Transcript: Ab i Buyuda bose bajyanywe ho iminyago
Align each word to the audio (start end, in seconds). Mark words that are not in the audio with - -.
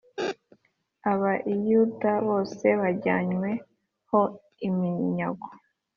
Ab 1.11 1.21
i 1.31 1.35
Buyuda 1.59 2.11
bose 2.27 2.65
bajyanywe 2.81 3.49
ho 4.09 4.21
iminyago 4.67 5.47